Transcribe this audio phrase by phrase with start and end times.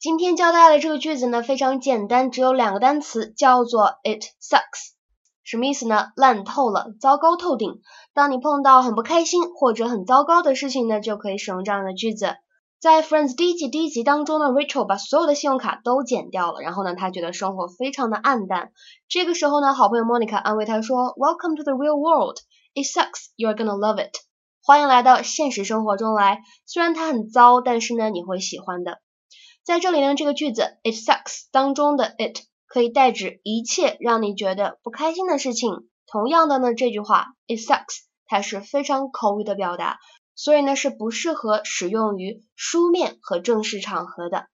[0.00, 4.92] 今天教大家的这个句子呢，非常简单，只有两个单词，叫做 It sucks。
[5.42, 6.12] 什么意思呢？
[6.14, 7.80] 烂透了，糟糕透顶。
[8.14, 12.36] 当你碰到很不开心或者很糟糕的事情呢，就可以使用这样的句子。
[12.78, 18.70] 在 Friends 第一季第一集当中呢，Rachel 把所有的信用卡都剪掉了，然后呢，她觉得生活非常的暗淡。
[19.08, 22.36] 这个时候呢，好朋友 Monica 安慰她说：“Welcome to the real world.
[22.72, 23.30] It sucks.
[23.36, 24.14] You're gonna love it.”
[24.62, 26.42] 欢迎来到现实生活中来。
[26.66, 29.00] 虽然它很糟，但是呢，你会喜欢的。
[29.68, 35.90] 在这里呢，这个句子 it sucks 当中的 it 可以代指一切让你觉得不开心的事情。
[36.06, 39.98] 同样的呢，这句话 it sucks 它是非常口语的表达，
[40.34, 44.46] 所以呢是不适合使用于书面和正式场合的。